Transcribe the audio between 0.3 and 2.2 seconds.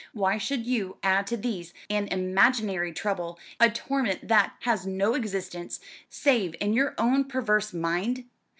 should you add to these an